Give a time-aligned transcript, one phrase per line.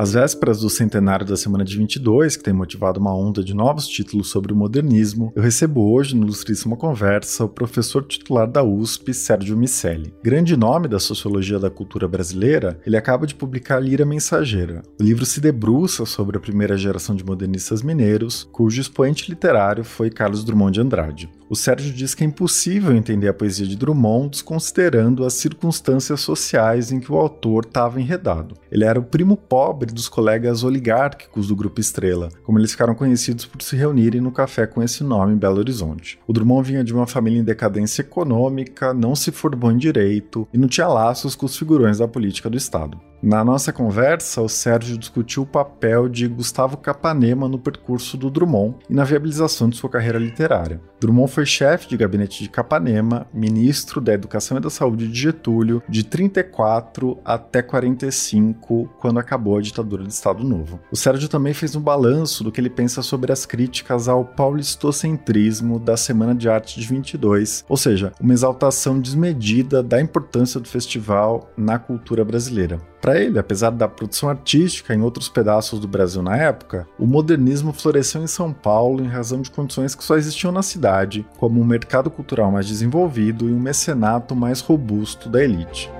[0.00, 3.86] Às vésperas do centenário da Semana de 22, que tem motivado uma onda de novos
[3.86, 9.12] títulos sobre o modernismo, eu recebo hoje, no Ilustríssima Conversa, o professor titular da USP,
[9.12, 10.14] Sérgio Micelli.
[10.24, 14.80] Grande nome da sociologia da cultura brasileira, ele acaba de publicar Lira Mensageira.
[14.98, 20.08] O livro se debruça sobre a primeira geração de modernistas mineiros, cujo expoente literário foi
[20.08, 21.39] Carlos Drummond de Andrade.
[21.50, 26.92] O Sérgio diz que é impossível entender a poesia de Drummond desconsiderando as circunstâncias sociais
[26.92, 28.54] em que o autor estava enredado.
[28.70, 33.46] Ele era o primo pobre dos colegas oligárquicos do Grupo Estrela, como eles ficaram conhecidos
[33.46, 36.20] por se reunirem no café com esse nome em Belo Horizonte.
[36.24, 40.58] O Drummond vinha de uma família em decadência econômica, não se formou em direito e
[40.58, 43.09] não tinha laços com os figurões da política do Estado.
[43.22, 48.76] Na nossa conversa, o Sérgio discutiu o papel de Gustavo Capanema no percurso do Drummond
[48.88, 50.80] e na viabilização de sua carreira literária.
[50.98, 55.82] Drummond foi chefe de gabinete de Capanema, ministro da Educação e da Saúde de Getúlio,
[55.86, 60.80] de 34 até 45, quando acabou a ditadura do Estado Novo.
[60.90, 65.78] O Sérgio também fez um balanço do que ele pensa sobre as críticas ao paulistocentrismo
[65.78, 71.50] da Semana de Arte de 22, ou seja, uma exaltação desmedida da importância do festival
[71.54, 72.80] na cultura brasileira.
[73.00, 77.72] Para ele, apesar da produção artística em outros pedaços do Brasil na época, o modernismo
[77.72, 81.64] floresceu em São Paulo em razão de condições que só existiam na cidade, como um
[81.64, 85.90] mercado cultural mais desenvolvido e um mecenato mais robusto da elite.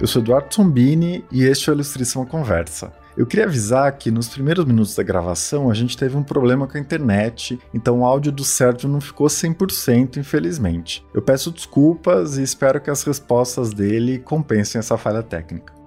[0.00, 2.90] Eu sou Eduardo Sombini e este é o Ilustrição Conversa.
[3.20, 6.78] Eu queria avisar que nos primeiros minutos da gravação a gente teve um problema com
[6.78, 11.04] a internet, então o áudio do Sérgio não ficou 100%, infelizmente.
[11.12, 15.79] Eu peço desculpas e espero que as respostas dele compensem essa falha técnica.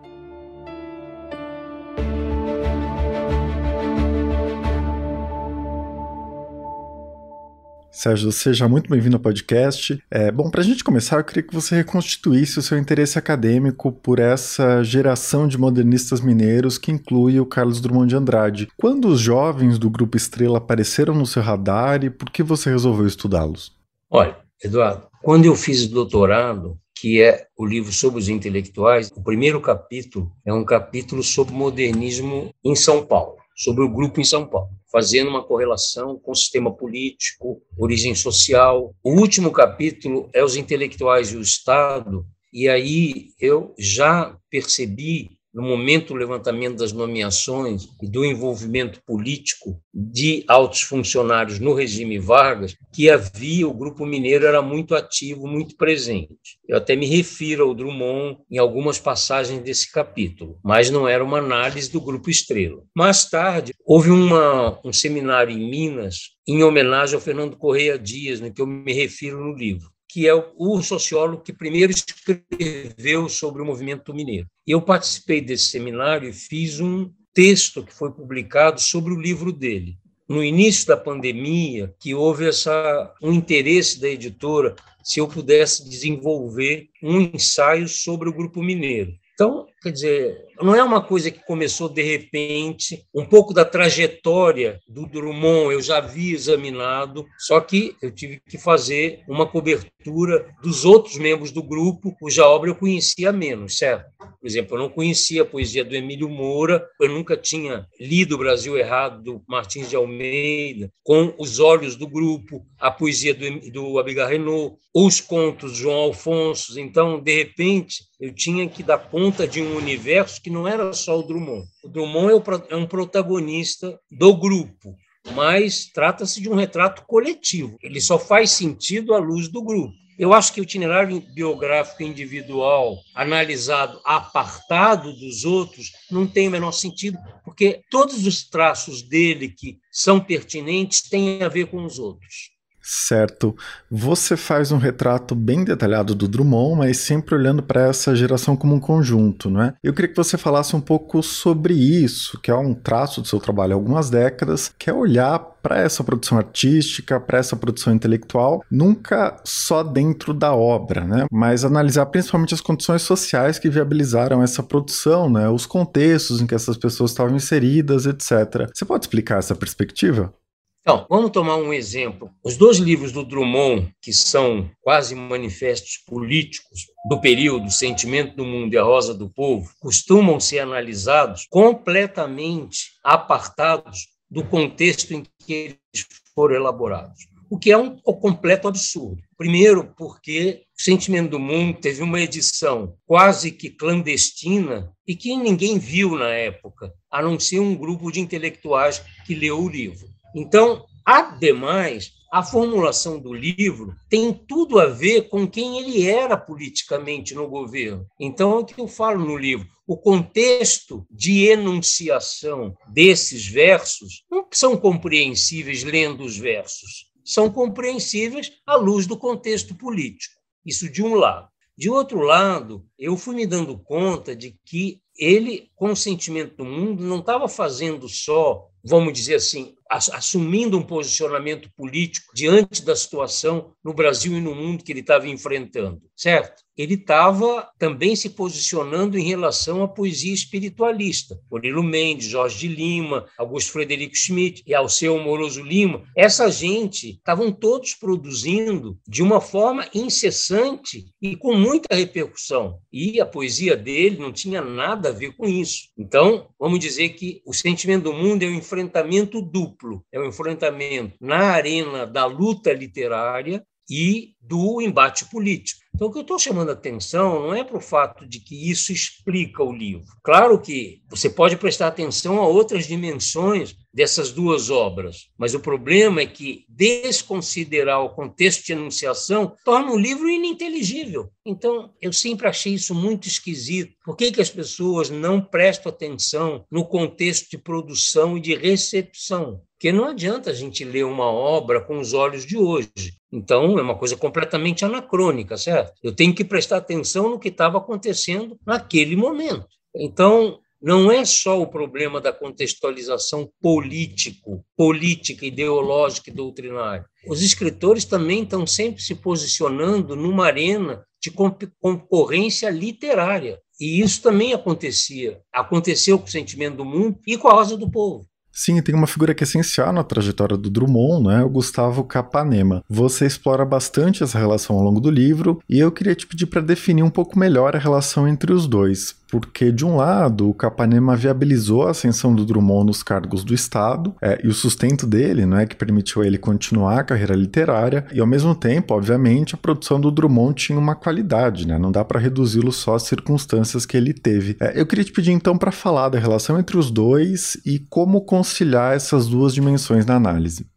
[8.03, 9.97] Sérgio, seja muito bem-vindo ao podcast.
[10.11, 13.93] É, bom, para a gente começar, eu queria que você reconstituísse o seu interesse acadêmico
[13.93, 18.67] por essa geração de modernistas mineiros que inclui o Carlos Drummond de Andrade.
[18.75, 23.07] Quando os jovens do Grupo Estrela apareceram no seu radar e por que você resolveu
[23.07, 23.71] estudá-los?
[24.09, 29.23] Olha, Eduardo, quando eu fiz o doutorado, que é o livro sobre os intelectuais, o
[29.23, 34.47] primeiro capítulo é um capítulo sobre modernismo em São Paulo sobre o grupo em São
[34.47, 38.93] Paulo, fazendo uma correlação com o sistema político, origem social.
[39.03, 45.61] O último capítulo é os intelectuais e o Estado, e aí eu já percebi no
[45.61, 52.75] momento do levantamento das nomeações e do envolvimento político de altos funcionários no regime Vargas,
[52.91, 56.57] que havia, o Grupo Mineiro era muito ativo, muito presente.
[56.67, 61.37] Eu até me refiro ao Drummond em algumas passagens desse capítulo, mas não era uma
[61.37, 62.81] análise do Grupo Estrela.
[62.95, 68.51] Mais tarde, houve uma, um seminário em Minas em homenagem ao Fernando Correia Dias, no
[68.51, 73.65] que eu me refiro no livro que é o sociólogo que primeiro escreveu sobre o
[73.65, 74.45] movimento mineiro.
[74.65, 79.97] Eu participei desse seminário e fiz um texto que foi publicado sobre o livro dele.
[80.29, 86.89] No início da pandemia, que houve essa, um interesse da editora se eu pudesse desenvolver
[87.01, 89.13] um ensaio sobre o Grupo Mineiro.
[89.33, 94.79] Então, quer dizer, não é uma coisa que começou de repente, um pouco da trajetória
[94.87, 100.85] do Drummond eu já havia examinado, só que eu tive que fazer uma cobertura dos
[100.85, 104.05] outros membros do grupo, cuja obra eu conhecia menos, certo?
[104.39, 108.37] Por exemplo, eu não conhecia a poesia do Emílio Moura, eu nunca tinha lido O
[108.37, 113.99] Brasil Errado, do Martins de Almeida, com os olhos do grupo, a poesia do, do
[113.99, 116.79] Abigail Renault, os contos de João Alfonso.
[116.79, 121.19] Então, de repente, eu tinha que dar conta de um universo que não era só
[121.19, 121.67] o Drummond.
[121.83, 124.95] O Drummond é, é um protagonista do grupo,
[125.33, 127.77] mas trata-se de um retrato coletivo.
[127.81, 129.93] Ele só faz sentido à luz do grupo.
[130.17, 136.71] Eu acho que o itinerário biográfico individual, analisado apartado dos outros, não tem o menor
[136.71, 142.52] sentido, porque todos os traços dele que são pertinentes têm a ver com os outros.
[142.83, 143.55] Certo.
[143.89, 148.75] Você faz um retrato bem detalhado do Drummond, mas sempre olhando para essa geração como
[148.75, 149.73] um conjunto, não é?
[149.81, 153.39] Eu queria que você falasse um pouco sobre isso, que é um traço do seu
[153.39, 158.61] trabalho há algumas décadas, que é olhar para essa produção artística, para essa produção intelectual,
[158.69, 161.25] nunca só dentro da obra, né?
[161.31, 165.47] Mas analisar principalmente as condições sociais que viabilizaram essa produção, né?
[165.47, 168.69] Os contextos em que essas pessoas estavam inseridas, etc.
[168.73, 170.33] Você pode explicar essa perspectiva?
[170.83, 172.29] Então, vamos tomar um exemplo.
[172.43, 178.73] Os dois livros do Drummond, que são quase manifestos políticos do período Sentimento do Mundo
[178.73, 186.05] e A Rosa do Povo, costumam ser analisados completamente apartados do contexto em que eles
[186.35, 187.27] foram elaborados.
[187.49, 189.21] o que é um, completo absurdo.
[189.37, 195.77] Primeiro, porque o Sentimento do Mundo teve uma edição quase que clandestina e que ninguém
[195.77, 200.12] viu na época, a não ser um grupo de intelectuais que leu o livro.
[200.35, 207.35] Então, ademais, a formulação do livro tem tudo a ver com quem ele era politicamente
[207.35, 208.07] no governo.
[208.19, 209.67] Então, é o que eu falo no livro.
[209.85, 218.75] O contexto de enunciação desses versos não são compreensíveis lendo os versos, são compreensíveis à
[218.75, 220.33] luz do contexto político.
[220.65, 221.47] Isso de um lado.
[221.77, 226.65] De outro lado, eu fui me dando conta de que ele, com o sentimento do
[226.65, 233.73] mundo, não estava fazendo só, vamos dizer assim, assumindo um posicionamento político diante da situação
[233.83, 236.63] no Brasil e no mundo que ele estava enfrentando, certo?
[236.75, 241.39] Ele estava também se posicionando em relação à poesia espiritualista.
[241.51, 246.03] Murilo Mendes, Jorge de Lima, Augusto Frederico Schmidt e Alceu Moroso Lima.
[246.17, 252.79] Essa gente estavam todos produzindo de uma forma incessante e com muita repercussão.
[252.91, 255.89] E a poesia dele não tinha nada a ver com isso.
[255.95, 259.72] Então, vamos dizer que o sentimento do mundo é um enfrentamento duplo.
[260.11, 265.81] É um enfrentamento na arena da luta literária e do embate político.
[265.93, 268.69] Então, o que eu estou chamando a atenção não é para o fato de que
[268.69, 270.07] isso explica o livro.
[270.23, 276.21] Claro que você pode prestar atenção a outras dimensões dessas duas obras, mas o problema
[276.21, 281.29] é que desconsiderar o contexto de enunciação torna o livro ininteligível.
[281.45, 283.93] Então, eu sempre achei isso muito esquisito.
[284.03, 289.61] Por que, que as pessoas não prestam atenção no contexto de produção e de recepção?
[289.73, 293.17] Porque não adianta a gente ler uma obra com os olhos de hoje.
[293.31, 295.93] Então, é uma coisa completamente anacrônica, certo?
[296.01, 299.67] Eu tenho que prestar atenção no que estava acontecendo naquele momento.
[299.95, 307.05] Então, não é só o problema da contextualização político, política, ideológica e doutrinária.
[307.25, 311.31] Os escritores também estão sempre se posicionando numa arena de
[311.79, 313.59] concorrência literária.
[313.79, 315.39] E isso também acontecia.
[315.53, 318.27] Aconteceu com o sentimento do mundo e com a Rosa do Povo.
[318.51, 321.43] Sim, tem uma figura que é essencial na trajetória do Drummond, né?
[321.43, 322.83] O Gustavo Capanema.
[322.87, 326.61] Você explora bastante essa relação ao longo do livro e eu queria te pedir para
[326.61, 331.15] definir um pouco melhor a relação entre os dois porque, de um lado, o Capanema
[331.15, 335.57] viabilizou a ascensão do Drummond nos cargos do Estado é, e o sustento dele, não
[335.57, 339.99] é, que permitiu ele continuar a carreira literária, e ao mesmo tempo, obviamente, a produção
[339.99, 344.13] do Drummond tinha uma qualidade, né, não dá para reduzi-lo só às circunstâncias que ele
[344.13, 344.55] teve.
[344.61, 348.21] É, eu queria te pedir então para falar da relação entre os dois e como
[348.21, 350.67] conciliar essas duas dimensões na análise.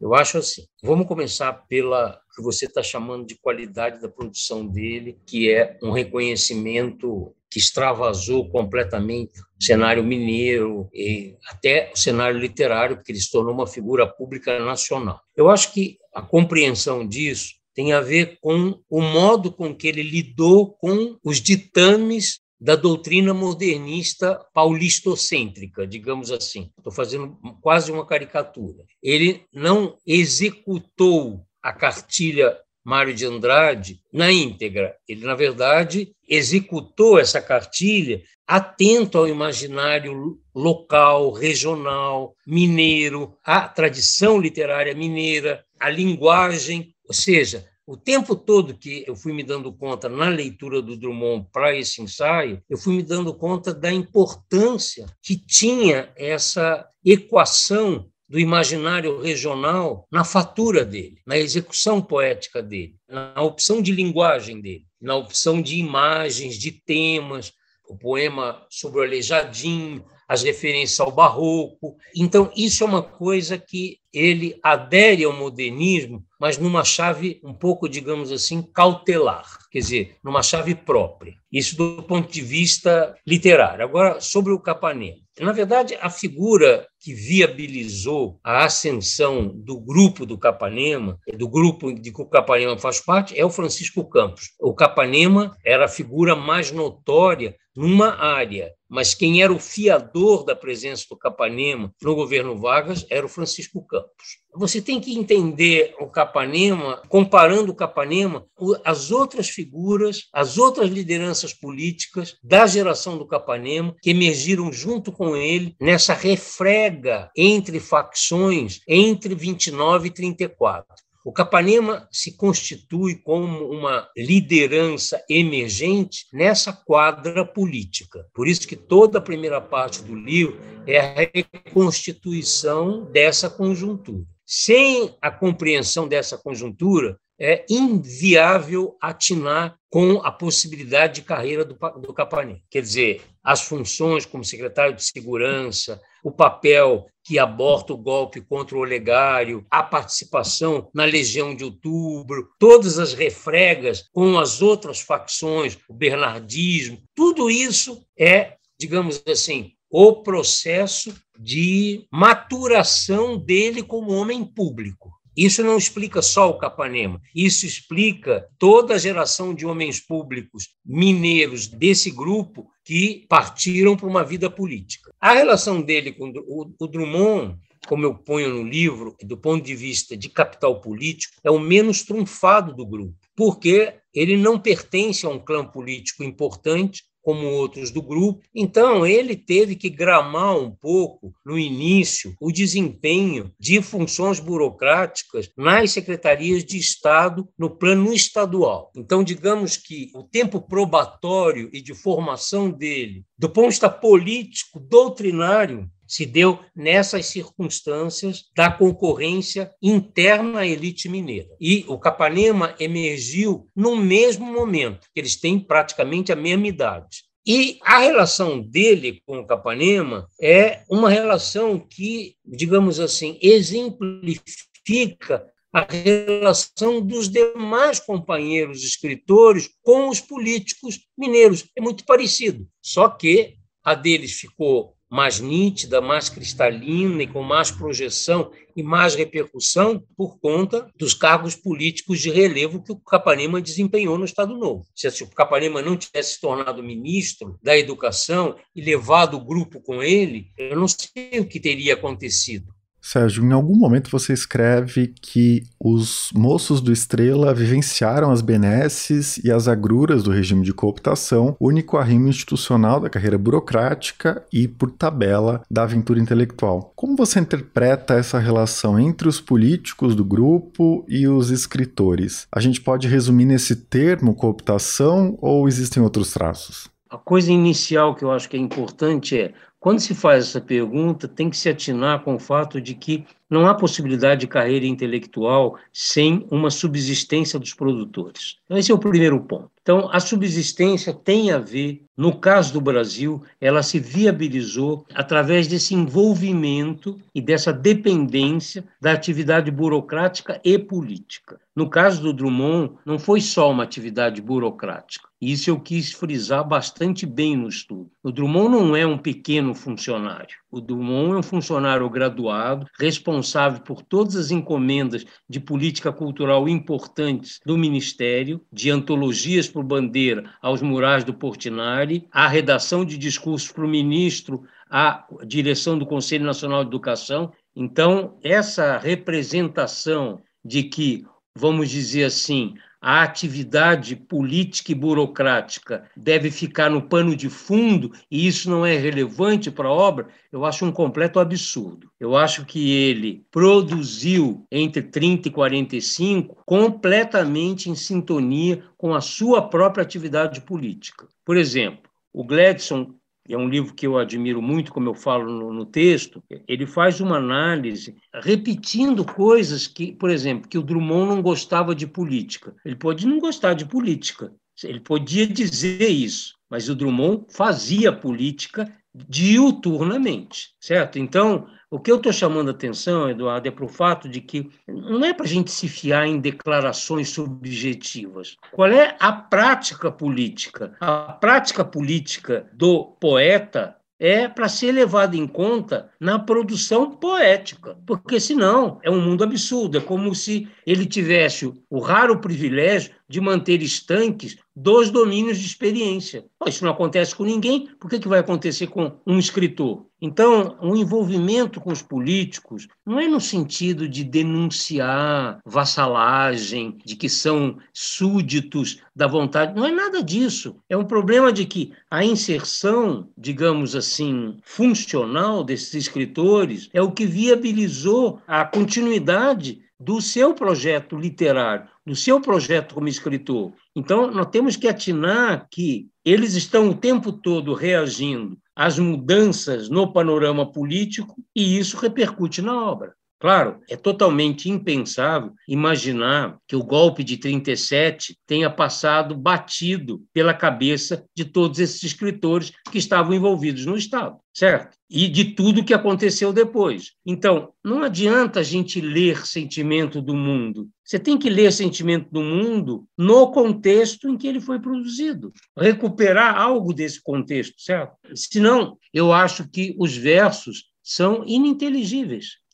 [0.00, 0.62] Eu acho assim.
[0.82, 5.90] Vamos começar pela que você está chamando de qualidade da produção dele, que é um
[5.90, 13.30] reconhecimento que extravasou completamente o cenário mineiro e até o cenário literário, porque ele se
[13.30, 15.20] tornou uma figura pública nacional.
[15.36, 20.02] Eu acho que a compreensão disso tem a ver com o modo com que ele
[20.02, 26.70] lidou com os ditames da doutrina modernista paulistocêntrica, digamos assim.
[26.78, 28.82] Estou fazendo quase uma caricatura.
[29.02, 32.56] Ele não executou a cartilha
[32.86, 34.94] Mário de Andrade na íntegra.
[35.08, 44.94] Ele, na verdade, executou essa cartilha atento ao imaginário local, regional, mineiro, à tradição literária
[44.94, 50.28] mineira, à linguagem, ou seja, o tempo todo que eu fui me dando conta na
[50.28, 56.12] leitura do Drummond para esse ensaio, eu fui me dando conta da importância que tinha
[56.16, 63.92] essa equação do imaginário regional na fatura dele, na execução poética dele, na opção de
[63.92, 67.52] linguagem dele, na opção de imagens, de temas,
[67.88, 71.96] o poema sobre o Aleijadinho, as referências ao barroco.
[72.14, 77.88] Então, isso é uma coisa que ele adere ao modernismo, mas numa chave um pouco,
[77.88, 81.34] digamos assim, cautelar, quer dizer, numa chave própria.
[81.56, 83.82] Isso do ponto de vista literário.
[83.82, 85.16] Agora, sobre o Capanema.
[85.40, 92.12] Na verdade, a figura que viabilizou a ascensão do grupo do Capanema, do grupo de
[92.12, 94.52] que o Capanema faz parte, é o Francisco Campos.
[94.60, 100.56] O Capanema era a figura mais notória numa área, mas quem era o fiador da
[100.56, 104.38] presença do Capanema no governo Vargas era o Francisco Campos.
[104.54, 108.46] Você tem que entender o Capanema, comparando o Capanema
[108.82, 115.36] às outras figuras, às outras lideranças políticas da geração do Capanema, que emergiram junto com
[115.36, 121.06] ele nessa refrega entre facções entre 29 e 34.
[121.26, 128.24] O Capanema se constitui como uma liderança emergente nessa quadra política.
[128.32, 134.24] Por isso que toda a primeira parte do livro é a reconstituição dessa conjuntura.
[134.48, 142.12] sem a compreensão dessa conjuntura, é inviável atinar com a possibilidade de carreira do, do
[142.12, 142.60] Capanema.
[142.70, 148.76] Quer dizer, as funções como secretário de segurança, o papel que aborta o golpe contra
[148.76, 155.78] o Olegário, a participação na Legião de Outubro, todas as refregas com as outras facções,
[155.88, 165.15] o bernardismo, tudo isso é, digamos assim, o processo de maturação dele como homem público.
[165.36, 171.66] Isso não explica só o Capanema, isso explica toda a geração de homens públicos mineiros
[171.66, 175.12] desse grupo que partiram para uma vida política.
[175.20, 176.32] A relação dele com
[176.78, 181.50] o Drummond, como eu ponho no livro, do ponto de vista de capital político, é
[181.50, 187.44] o menos trunfado do grupo, porque ele não pertence a um clã político importante, como
[187.48, 188.40] outros do grupo.
[188.54, 195.90] Então, ele teve que gramar um pouco, no início, o desempenho de funções burocráticas nas
[195.90, 198.92] secretarias de Estado no plano estadual.
[198.94, 204.78] Então, digamos que o tempo probatório e de formação dele, do ponto de vista político,
[204.78, 211.48] doutrinário, se deu nessas circunstâncias da concorrência interna à elite mineira.
[211.60, 217.26] E o Capanema emergiu no mesmo momento, eles têm praticamente a mesma idade.
[217.46, 225.86] E a relação dele com o Capanema é uma relação que, digamos assim, exemplifica a
[225.88, 231.64] relação dos demais companheiros escritores com os políticos mineiros.
[231.76, 237.70] É muito parecido, só que a deles ficou mais nítida, mais cristalina e com mais
[237.70, 244.18] projeção e mais repercussão por conta dos cargos políticos de relevo que o Capanema desempenhou
[244.18, 244.86] no Estado Novo.
[244.94, 250.02] Se o Capanema não tivesse se tornado ministro da Educação e levado o grupo com
[250.02, 252.75] ele, eu não sei o que teria acontecido.
[253.06, 259.52] Sérgio, em algum momento você escreve que os moços do Estrela vivenciaram as benesses e
[259.52, 265.62] as agruras do regime de cooptação, único arrimo institucional da carreira burocrática e, por tabela,
[265.70, 266.92] da aventura intelectual.
[266.96, 272.48] Como você interpreta essa relação entre os políticos do grupo e os escritores?
[272.50, 276.90] A gente pode resumir nesse termo cooptação ou existem outros traços?
[277.08, 279.54] A coisa inicial que eu acho que é importante é
[279.86, 283.66] quando se faz essa pergunta, tem que se atinar com o fato de que não
[283.66, 288.58] há possibilidade de carreira intelectual sem uma subsistência dos produtores.
[288.64, 289.70] Então, esse é o primeiro ponto.
[289.86, 295.94] Então, a subsistência tem a ver, no caso do Brasil, ela se viabilizou através desse
[295.94, 301.60] envolvimento e dessa dependência da atividade burocrática e política.
[301.72, 305.28] No caso do Drummond, não foi só uma atividade burocrática.
[305.40, 308.10] Isso eu quis frisar bastante bem no estudo.
[308.24, 310.56] O Drummond não é um pequeno funcionário.
[310.70, 317.60] O Drummond é um funcionário graduado, responsável por todas as encomendas de política cultural importantes
[317.64, 323.84] do Ministério, de antologias por bandeira aos murais do Portinari, a redação de discursos para
[323.84, 327.52] o ministro, a direção do Conselho Nacional de Educação.
[327.74, 336.90] Então, essa representação de que, vamos dizer assim, a atividade política e burocrática deve ficar
[336.90, 340.92] no pano de fundo e isso não é relevante para a obra, eu acho um
[340.92, 342.10] completo absurdo.
[342.18, 349.68] Eu acho que ele produziu entre 30 e 45 completamente em sintonia com a sua
[349.68, 351.28] própria atividade política.
[351.44, 353.14] Por exemplo, o Gladson
[353.48, 357.20] é um livro que eu admiro muito, como eu falo no, no, texto, ele faz
[357.20, 362.74] uma análise repetindo coisas que, por exemplo, que o Drummond não gostava de política.
[362.84, 368.92] Ele pode não gostar de política, ele podia dizer isso, mas o Drummond fazia política
[369.28, 371.18] diuturnamente, certo?
[371.18, 374.68] Então, o que eu estou chamando a atenção, Eduardo, é para o fato de que
[374.88, 378.56] não é para a gente se fiar em declarações subjetivas.
[378.72, 380.96] Qual é a prática política?
[381.00, 388.40] A prática política do poeta é para ser levada em conta na produção poética, porque
[388.40, 389.98] senão é um mundo absurdo.
[389.98, 396.44] É como se ele tivesse o raro privilégio de manter estanques dos domínios de experiência.
[396.66, 400.06] Isso não acontece com ninguém, por que, que vai acontecer com um escritor?
[400.26, 407.28] Então, o envolvimento com os políticos não é no sentido de denunciar vassalagem, de que
[407.28, 410.80] são súditos da vontade, não é nada disso.
[410.88, 417.24] É um problema de que a inserção, digamos assim, funcional desses escritores é o que
[417.24, 423.72] viabilizou a continuidade do seu projeto literário, do seu projeto como escritor.
[423.94, 430.12] Então, nós temos que atinar que eles estão o tempo todo reagindo às mudanças no
[430.12, 433.14] panorama político e isso repercute na obra.
[433.38, 441.22] Claro, é totalmente impensável imaginar que o golpe de 37 tenha passado batido pela cabeça
[441.36, 444.96] de todos esses escritores que estavam envolvidos no Estado, certo?
[445.10, 447.12] E de tudo que aconteceu depois.
[447.26, 450.88] Então, não adianta a gente ler Sentimento do Mundo.
[451.04, 456.56] Você tem que ler Sentimento do Mundo no contexto em que ele foi produzido, recuperar
[456.56, 458.16] algo desse contexto, certo?
[458.34, 462.64] Senão, eu acho que os versos são ininteligíveis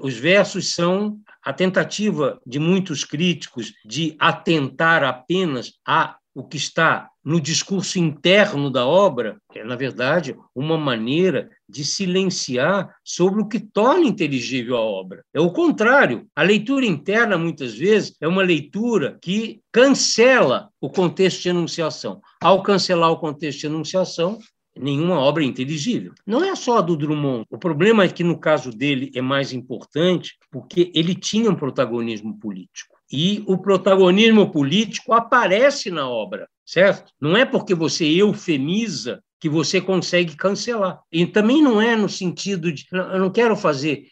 [0.00, 7.08] os versos são a tentativa de muitos críticos de atentar apenas a o que está
[7.24, 13.60] no discurso interno da obra, é, na verdade, uma maneira de silenciar sobre o que
[13.60, 15.22] torna inteligível a obra.
[15.32, 16.26] É o contrário.
[16.34, 22.20] A leitura interna, muitas vezes, é uma leitura que cancela o contexto de enunciação.
[22.40, 24.38] Ao cancelar o contexto de enunciação,
[24.76, 26.12] nenhuma obra inteligível.
[26.26, 27.44] Não é só a do Drummond.
[27.50, 32.38] O problema é que, no caso dele, é mais importante porque ele tinha um protagonismo
[32.38, 32.96] político.
[33.10, 37.12] E o protagonismo político aparece na obra, certo?
[37.20, 41.00] Não é porque você eufemiza que você consegue cancelar.
[41.10, 42.86] E também não é no sentido de.
[42.92, 44.06] Eu não quero fazer.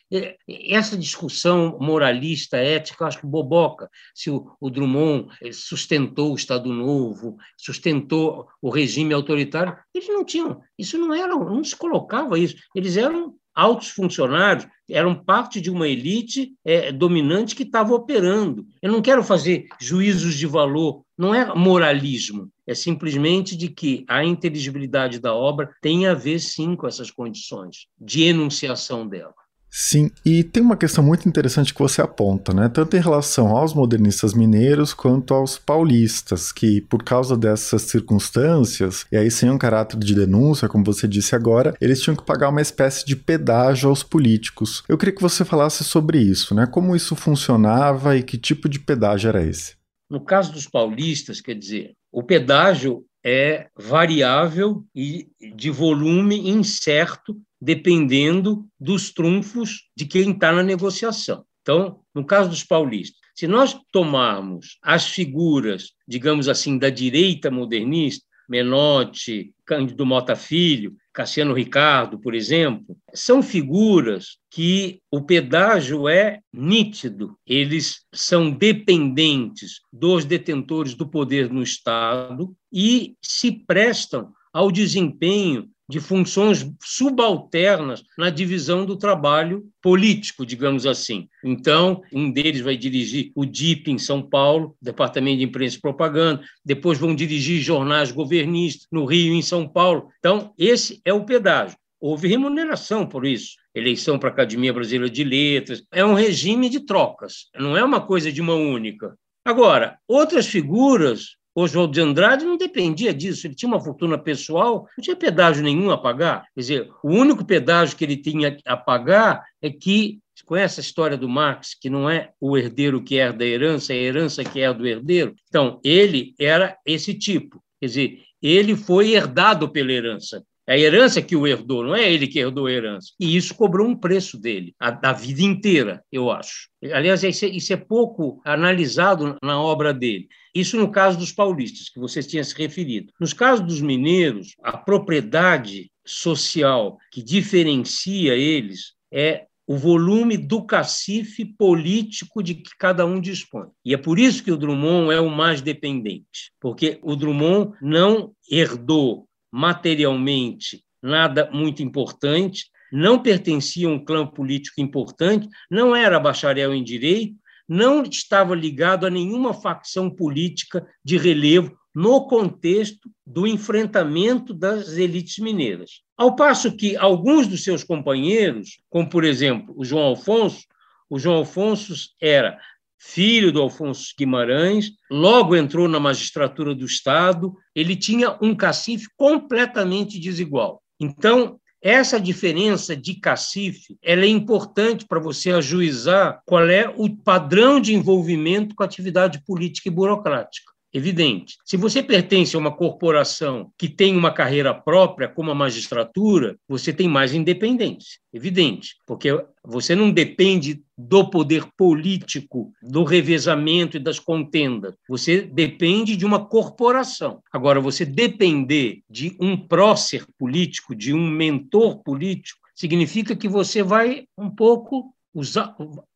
[0.49, 3.89] Essa discussão moralista, ética, acho que boboca.
[4.13, 10.25] Se o, o Drummond eh, sustentou o Estado Novo, sustentou o regime autoritário, eles não
[10.25, 10.61] tinham.
[10.77, 11.29] Isso não era.
[11.29, 12.57] Não se colocava isso.
[12.75, 18.67] Eles eram altos funcionários, eram parte de uma elite é, dominante que estava operando.
[18.83, 24.25] Eu não quero fazer juízos de valor, não é moralismo, é simplesmente de que a
[24.25, 29.35] inteligibilidade da obra tem a ver, sim, com essas condições de enunciação dela.
[29.71, 32.69] Sim, e tem uma questão muito interessante que você aponta, né?
[32.69, 39.17] Tanto em relação aos modernistas mineiros quanto aos paulistas, que por causa dessas circunstâncias, e
[39.17, 42.61] aí sem um caráter de denúncia, como você disse agora, eles tinham que pagar uma
[42.61, 44.83] espécie de pedágio aos políticos.
[44.89, 46.67] Eu queria que você falasse sobre isso, né?
[46.67, 49.77] Como isso funcionava e que tipo de pedágio era esse?
[50.11, 58.67] No caso dos paulistas, quer dizer, o pedágio é variável e de volume incerto dependendo
[58.79, 61.45] dos trunfos de quem está na negociação.
[61.63, 68.25] Então, no caso dos paulistas, se nós tomarmos as figuras, digamos assim, da direita modernista,
[68.49, 77.39] Menotti, Cândido Mota Filho, Cassiano Ricardo, por exemplo, são figuras que o pedágio é nítido,
[77.47, 86.01] eles são dependentes dos detentores do poder no Estado e se prestam ao desempenho de
[86.01, 91.29] funções subalternas na divisão do trabalho político, digamos assim.
[91.45, 96.43] Então, um deles vai dirigir o DIP em São Paulo, Departamento de Imprensa e Propaganda,
[96.65, 100.09] depois vão dirigir jornais governistas no Rio e em São Paulo.
[100.21, 101.77] Então, esse é o pedágio.
[102.01, 103.57] Houve remuneração por isso.
[103.75, 105.83] Eleição para a Academia Brasileira de Letras.
[105.93, 109.15] É um regime de trocas, não é uma coisa de uma única.
[109.45, 115.03] Agora, outras figuras Oswaldo de Andrade não dependia disso, ele tinha uma fortuna pessoal, não
[115.03, 116.47] tinha pedágio nenhum a pagar.
[116.55, 120.83] Quer dizer, o único pedágio que ele tinha a pagar é que, você conhece a
[120.83, 124.43] história do Marx, que não é o herdeiro que herda a herança, é a herança
[124.43, 125.35] que é do herdeiro?
[125.49, 127.63] Então, ele era esse tipo.
[127.79, 130.43] Quer dizer, ele foi herdado pela herança.
[130.71, 133.09] É a herança que o herdou, não é ele que herdou a herança.
[133.19, 136.69] E isso cobrou um preço dele, a, da vida inteira, eu acho.
[136.93, 140.29] Aliás, isso é, isso é pouco analisado na obra dele.
[140.55, 143.13] Isso no caso dos paulistas, que você tinha se referido.
[143.21, 151.45] Nos casos dos mineiros, a propriedade social que diferencia eles é o volume do cacife
[151.45, 153.67] político de que cada um dispõe.
[153.85, 158.33] E é por isso que o Drummond é o mais dependente, porque o Drummond não
[158.49, 166.75] herdou materialmente nada muito importante, não pertencia a um clã político importante, não era bacharel
[166.75, 167.35] em direito,
[167.69, 175.39] não estava ligado a nenhuma facção política de relevo no contexto do enfrentamento das elites
[175.39, 176.03] mineiras.
[176.17, 180.67] Ao passo que alguns dos seus companheiros, como por exemplo o João Alfonso,
[181.09, 182.59] o João Alfonso era
[183.01, 190.21] filho do Alfonso Guimarães, logo entrou na magistratura do Estado, ele tinha um cacife completamente
[190.21, 190.83] desigual.
[191.01, 197.81] Então, essa diferença de cacife ela é importante para você ajuizar qual é o padrão
[197.81, 201.57] de envolvimento com a atividade política e burocrática evidente.
[201.65, 206.93] Se você pertence a uma corporação que tem uma carreira própria, como a magistratura, você
[206.93, 209.31] tem mais independência, evidente, porque
[209.65, 214.95] você não depende do poder político, do revezamento e das contendas.
[215.09, 217.43] Você depende de uma corporação.
[217.53, 224.25] Agora, você depender de um prócer político, de um mentor político, significa que você vai
[224.37, 225.15] um pouco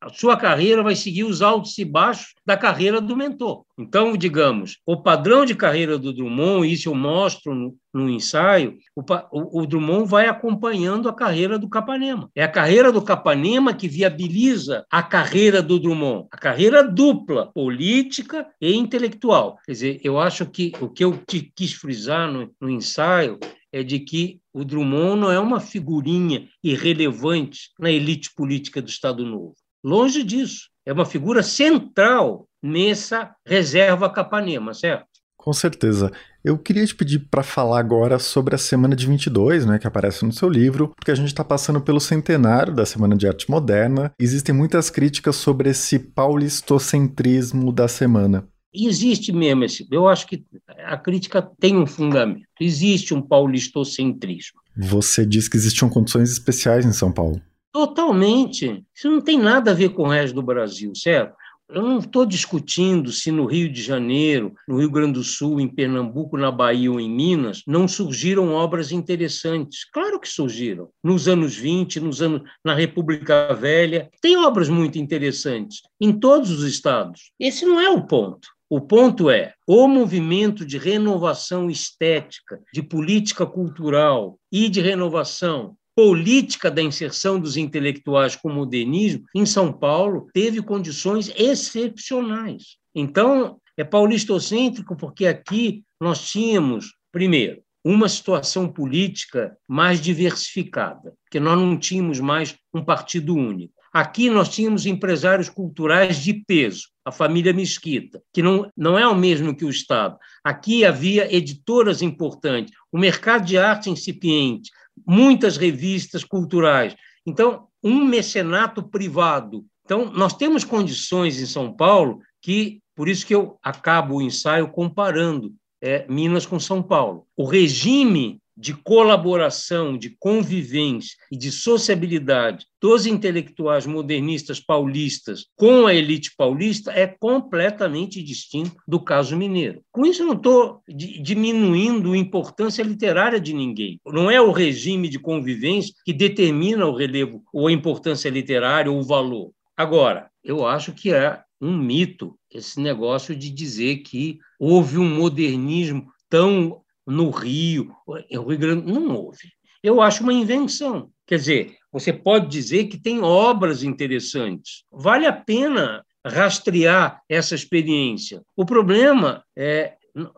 [0.01, 3.63] a sua carreira vai seguir os altos e baixos da carreira do mentor.
[3.77, 9.01] Então, digamos, o padrão de carreira do Drummond, isso eu mostro no, no ensaio, o,
[9.31, 12.29] o, o, Drummond vai acompanhando a carreira do Capanema.
[12.35, 18.47] É a carreira do Capanema que viabiliza a carreira do Drummond, a carreira dupla, política
[18.59, 19.57] e intelectual.
[19.65, 21.17] Quer dizer, eu acho que o que eu
[21.55, 23.39] quis frisar no, no ensaio
[23.71, 29.25] é de que o Drummond não é uma figurinha irrelevante na elite política do Estado
[29.25, 29.53] Novo.
[29.83, 30.69] Longe disso.
[30.85, 35.07] É uma figura central nessa reserva Capanema, certo?
[35.35, 36.09] Com certeza.
[36.41, 40.23] Eu queria te pedir para falar agora sobre a Semana de 22, né, que aparece
[40.23, 44.13] no seu livro, porque a gente está passando pelo centenário da Semana de Arte Moderna.
[44.17, 48.47] Existem muitas críticas sobre esse paulistocentrismo da semana.
[48.75, 49.87] Existe mesmo esse.
[49.89, 50.43] Eu acho que
[50.85, 52.45] a crítica tem um fundamento.
[52.59, 54.59] Existe um paulistocentrismo.
[54.75, 57.41] Você disse que existiam condições especiais em São Paulo.
[57.71, 58.83] Totalmente.
[58.93, 61.35] Isso não tem nada a ver com o resto do Brasil, certo?
[61.67, 65.67] Eu não estou discutindo se no Rio de Janeiro, no Rio Grande do Sul, em
[65.67, 69.83] Pernambuco, na Bahia ou em Minas não surgiram obras interessantes.
[69.91, 70.89] Claro que surgiram.
[71.03, 76.63] Nos anos 20, nos anos, na República Velha, tem obras muito interessantes em todos os
[76.63, 77.31] estados.
[77.39, 78.47] Esse não é o ponto.
[78.69, 86.69] O ponto é: o movimento de renovação estética, de política cultural e de renovação política
[86.69, 92.77] da inserção dos intelectuais com o modernismo em São Paulo teve condições excepcionais.
[92.93, 101.57] Então, é paulistocêntrico porque aqui nós tínhamos, primeiro, uma situação política mais diversificada, porque nós
[101.57, 103.73] não tínhamos mais um partido único.
[103.95, 109.15] Aqui nós tínhamos empresários culturais de peso, a família Mesquita, que não, não é o
[109.15, 110.17] mesmo que o Estado.
[110.43, 114.69] Aqui havia editoras importantes, o mercado de arte incipiente,
[115.07, 116.93] muitas revistas culturais.
[117.25, 119.65] Então, um mecenato privado.
[119.85, 124.67] Então, nós temos condições em São Paulo que, por isso que eu acabo o ensaio
[124.67, 127.25] comparando é, Minas com São Paulo.
[127.33, 135.93] O regime de colaboração, de convivência e de sociabilidade dos intelectuais modernistas paulistas com a
[135.93, 139.81] elite paulista é completamente distinto do caso mineiro.
[139.91, 143.99] Com isso, não estou diminuindo a importância literária de ninguém.
[144.05, 148.99] Não é o regime de convivência que determina o relevo ou a importância literária ou
[148.99, 149.51] o valor.
[149.75, 156.07] Agora, eu acho que é um mito esse negócio de dizer que houve um modernismo
[156.29, 157.91] tão no Rio,
[158.29, 159.51] em Rio Grande, não houve.
[159.83, 161.09] Eu acho uma invenção.
[161.27, 164.83] Quer dizer, você pode dizer que tem obras interessantes.
[164.91, 168.41] Vale a pena rastrear essa experiência.
[168.55, 169.93] O problema é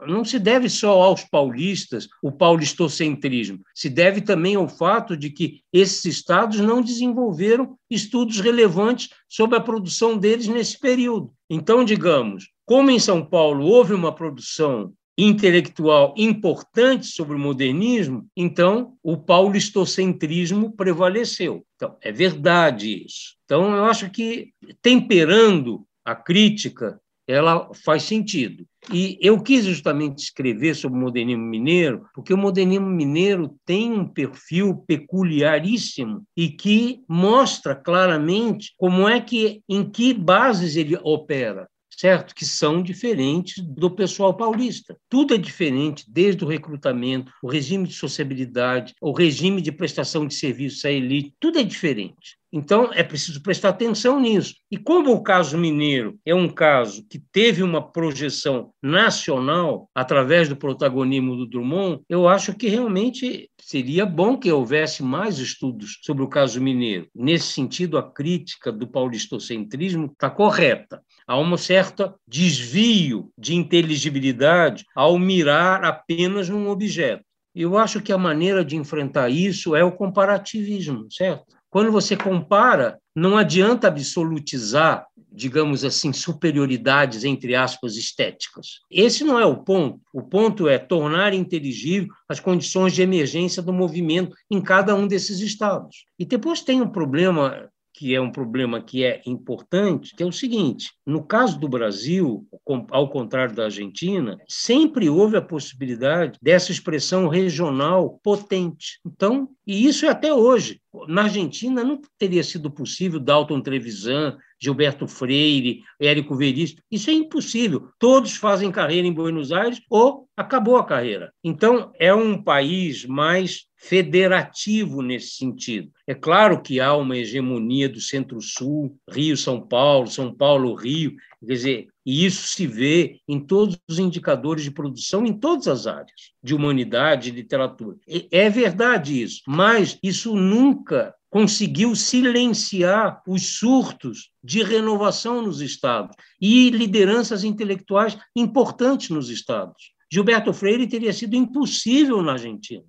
[0.08, 5.62] não se deve só aos paulistas o paulistocentrismo, se deve também ao fato de que
[5.72, 11.32] esses estados não desenvolveram estudos relevantes sobre a produção deles nesse período.
[11.48, 18.94] Então, digamos, como em São Paulo houve uma produção intelectual importante sobre o modernismo, então
[19.02, 21.66] o paulistocentrismo prevaleceu.
[21.76, 23.36] Então, é verdade isso.
[23.46, 24.52] Então, eu acho que
[24.82, 28.66] temperando a crítica, ela faz sentido.
[28.94, 34.08] E eu quis justamente escrever sobre o modernismo mineiro, porque o modernismo mineiro tem um
[34.08, 42.36] perfil peculiaríssimo e que mostra claramente como é que, em que bases ele opera certo?
[42.36, 44.98] Que são diferentes do pessoal paulista.
[45.10, 50.34] Tudo é diferente, desde o recrutamento, o regime de sociabilidade, o regime de prestação de
[50.34, 52.38] serviços à elite, tudo é diferente.
[52.52, 54.56] Então, é preciso prestar atenção nisso.
[54.72, 60.56] E como o caso mineiro é um caso que teve uma projeção nacional através do
[60.56, 66.30] protagonismo do Drummond, eu acho que realmente seria bom que houvesse mais estudos sobre o
[66.30, 67.08] caso mineiro.
[67.14, 71.02] Nesse sentido, a crítica do paulistocentrismo está correta.
[71.28, 77.24] Há um certo desvio de inteligibilidade ao mirar apenas num objeto.
[77.54, 81.57] Eu acho que a maneira de enfrentar isso é o comparativismo, certo?
[81.70, 88.80] Quando você compara, não adianta absolutizar, digamos assim, superioridades, entre aspas, estéticas.
[88.90, 90.00] Esse não é o ponto.
[90.14, 95.40] O ponto é tornar inteligível as condições de emergência do movimento em cada um desses
[95.40, 96.06] estados.
[96.18, 100.32] E depois tem um problema que é um problema que é importante, que é o
[100.32, 102.48] seguinte: no caso do Brasil,
[102.92, 109.00] ao contrário da Argentina, sempre houve a possibilidade dessa expressão regional potente.
[109.06, 110.80] Então, e isso é até hoje.
[111.08, 116.82] Na Argentina não teria sido possível Dalton Trevisan, Gilberto Freire, Érico Veríssimo.
[116.92, 117.90] Isso é impossível.
[118.00, 121.32] Todos fazem carreira em Buenos Aires ou acabou a carreira.
[121.44, 125.92] Então, é um país mais federativo nesse sentido.
[126.08, 132.26] É claro que há uma hegemonia do Centro-Sul, Rio-São Paulo, São Paulo-Rio, quer dizer, e
[132.26, 137.30] isso se vê em todos os indicadores de produção, em todas as áreas, de humanidade,
[137.30, 137.98] de literatura.
[138.32, 146.70] É verdade isso, mas isso nunca conseguiu silenciar os surtos de renovação nos estados e
[146.70, 149.92] lideranças intelectuais importantes nos estados.
[150.10, 152.86] Gilberto Freire teria sido impossível na Argentina.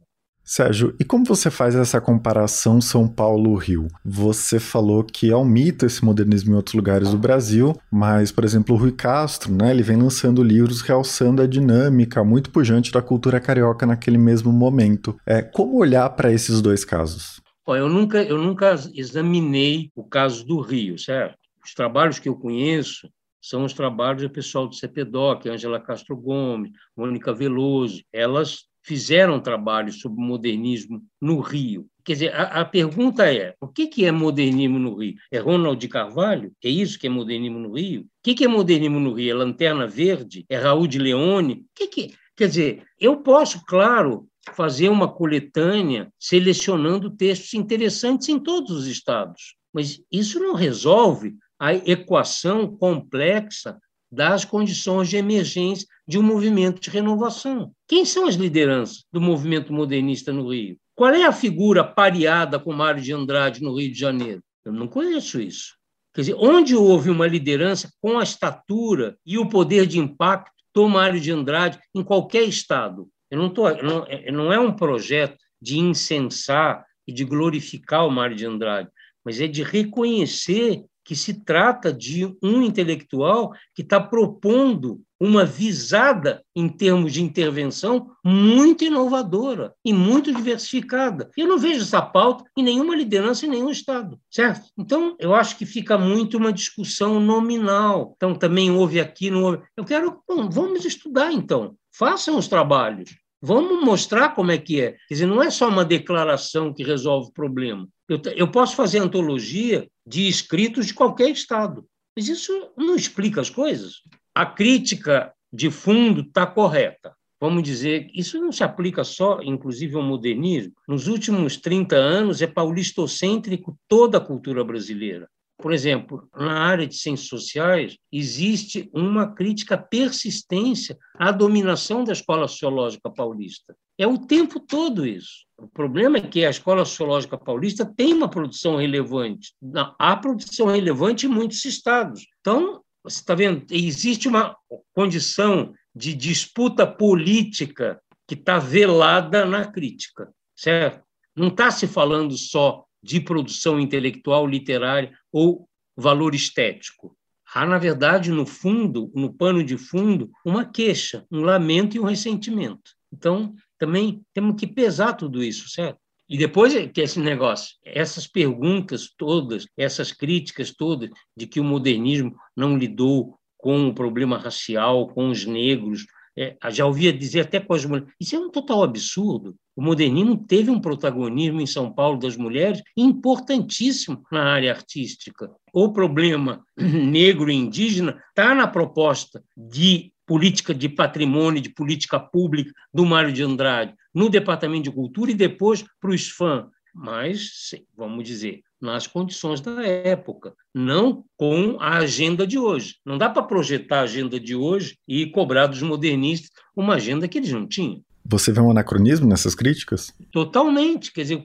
[0.49, 3.87] Sérgio, e como você faz essa comparação São Paulo-Rio?
[4.03, 8.45] Você falou que é um mito esse modernismo em outros lugares do Brasil, mas, por
[8.45, 13.03] exemplo, o Rui Castro, né, ele vem lançando livros realçando a dinâmica muito pujante da
[13.03, 15.21] cultura carioca naquele mesmo momento.
[15.27, 17.43] É, como olhar para esses dois casos?
[17.67, 21.37] eu nunca, eu nunca examinei o caso do Rio, certo?
[21.63, 23.07] Os trabalhos que eu conheço
[23.39, 28.03] são os trabalhos do pessoal do CPDOC, Angela Castro Gomes, Mônica Veloso.
[28.11, 31.87] Elas fizeram trabalhos sobre modernismo no Rio.
[32.05, 35.15] Quer dizer, a, a, pergunta é: o que, que é modernismo no Rio?
[35.31, 36.53] É Ronald Carvalho?
[36.65, 38.03] É isso que é modernismo no Rio?
[38.03, 39.31] O que, que é modernismo no Rio?
[39.31, 40.47] É Lanterna Verde?
[40.49, 41.65] É Raul de Leone?
[41.75, 48.71] Que, que Quer dizer, eu posso, claro, fazer uma coletânea selecionando textos interessantes em todos
[48.71, 53.77] os estados, mas isso não resolve a equação complexa
[54.11, 57.73] das condições de emergência de um movimento de renovação.
[57.87, 60.77] Quem são as lideranças do movimento modernista no Rio?
[60.95, 64.43] Qual é a figura pareada com Mário de Andrade no Rio de Janeiro?
[64.65, 65.77] Eu não conheço isso.
[66.15, 70.89] Quer dizer, onde houve uma liderança com a estatura e o poder de impacto do
[70.89, 73.09] Mário de Andrade em qualquer estado?
[73.31, 78.37] Eu não, tô, não, não é um projeto de incensar e de glorificar o Mário
[78.37, 78.89] de Andrade,
[79.25, 86.45] mas é de reconhecer que se trata de um intelectual que está propondo uma visada
[86.55, 91.31] em termos de intervenção muito inovadora e muito diversificada.
[91.35, 94.69] Eu não vejo essa pauta em nenhuma liderança em nenhum Estado, certo?
[94.77, 98.13] Então, eu acho que fica muito uma discussão nominal.
[98.15, 99.63] Então, também houve aqui, não houve.
[99.79, 103.17] Eu quero, bom, vamos estudar então, façam os trabalhos.
[103.41, 104.91] Vamos mostrar como é que é.
[105.09, 107.89] Quer dizer, não é só uma declaração que resolve o problema.
[108.09, 111.85] Eu, eu posso fazer antologia de escritos de qualquer Estado,
[112.17, 114.03] mas isso não explica as coisas.
[114.35, 117.15] A crítica de fundo está correta.
[117.41, 120.73] Vamos dizer, isso não se aplica só, inclusive, ao modernismo.
[120.89, 125.29] Nos últimos 30 anos, é paulistocêntrico toda a cultura brasileira.
[125.61, 132.47] Por exemplo, na área de ciências sociais, existe uma crítica persistência à dominação da escola
[132.47, 133.75] sociológica paulista.
[133.99, 135.45] É o tempo todo isso.
[135.57, 139.53] O problema é que a escola sociológica paulista tem uma produção relevante.
[139.99, 142.25] Há produção relevante em muitos estados.
[142.41, 144.57] Então, você está vendo, existe uma
[144.95, 151.03] condição de disputa política que está velada na crítica, certo?
[151.35, 157.17] Não está se falando só de produção intelectual, literária ou valor estético.
[157.55, 162.05] Há, na verdade, no fundo, no pano de fundo, uma queixa, um lamento e um
[162.05, 162.93] ressentimento.
[163.13, 165.99] Então, também temos que pesar tudo isso, certo?
[166.29, 172.37] E depois que esse negócio, essas perguntas todas, essas críticas todas de que o modernismo
[172.55, 176.07] não lidou com o problema racial, com os negros,
[176.39, 178.13] é, já ouvia dizer até com as mulheres.
[178.21, 179.57] Isso é um total absurdo.
[179.75, 185.51] O modernismo teve um protagonismo em São Paulo das mulheres importantíssimo na área artística.
[185.73, 192.73] O problema negro e indígena está na proposta de política de patrimônio, de política pública
[192.95, 196.69] do Mário de Andrade, no Departamento de Cultura e depois para o SFAM.
[196.95, 202.97] Mas, vamos dizer, nas condições da época, não com a agenda de hoje.
[203.05, 207.39] Não dá para projetar a agenda de hoje e cobrar dos modernistas uma agenda que
[207.39, 208.03] eles não tinham.
[208.25, 210.13] Você vê um anacronismo nessas críticas?
[210.31, 211.13] Totalmente.
[211.13, 211.45] Quer dizer,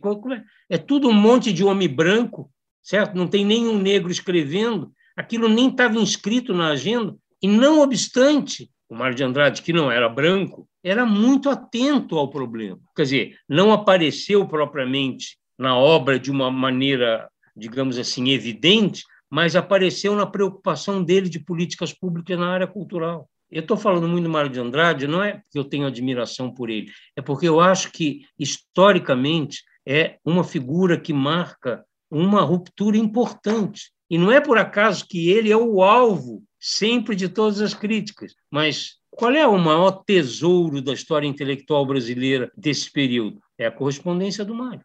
[0.70, 0.76] é?
[0.76, 3.16] é tudo um monte de homem branco, certo?
[3.16, 4.92] Não tem nenhum negro escrevendo.
[5.16, 7.16] Aquilo nem estava inscrito na agenda.
[7.42, 12.30] E, não obstante, o Mário de Andrade, que não era branco, era muito atento ao
[12.30, 12.80] problema.
[12.96, 20.14] Quer dizer, não apareceu propriamente na obra de uma maneira, digamos assim, evidente, mas apareceu
[20.14, 23.30] na preocupação dele de políticas públicas na área cultural.
[23.50, 26.70] Eu estou falando muito do Mário de Andrade, não é porque eu tenho admiração por
[26.70, 33.92] ele, é porque eu acho que, historicamente, é uma figura que marca uma ruptura importante.
[34.10, 38.34] E não é por acaso que ele é o alvo sempre de todas as críticas,
[38.52, 43.40] mas qual é o maior tesouro da história intelectual brasileira desse período?
[43.58, 44.84] É a correspondência do Mário.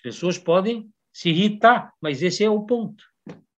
[0.00, 3.04] As pessoas podem se irritar, mas esse é o ponto.